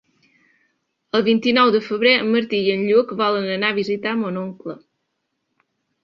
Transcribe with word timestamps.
El 1.17 1.23
vint-i-nou 1.25 1.73
de 1.75 1.81
febrer 1.87 2.13
en 2.21 2.31
Martí 2.35 2.61
i 2.69 2.73
en 2.75 2.81
Lluc 2.91 3.13
volen 3.19 3.45
anar 3.57 3.69
a 3.73 3.75
visitar 3.81 4.15
mon 4.23 4.41
oncle. 4.45 4.75